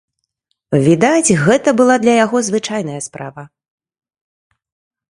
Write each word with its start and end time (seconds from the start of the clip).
Відаць, 0.87 1.35
гэта 1.45 1.69
была 1.83 1.95
для 2.07 2.13
яго 2.25 2.37
звычайная 2.49 2.99
справа. 3.11 3.43